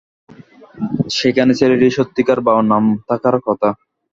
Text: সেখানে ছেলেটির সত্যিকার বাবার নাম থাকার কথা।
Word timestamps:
সেখানে 1.17 1.51
ছেলেটির 1.59 1.95
সত্যিকার 1.97 2.39
বাবার 2.45 2.65
নাম 2.71 2.83
থাকার 3.07 3.35
কথা। 3.47 3.69